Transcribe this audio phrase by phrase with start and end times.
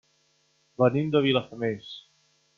[0.83, 1.95] Venim de Vilafamés.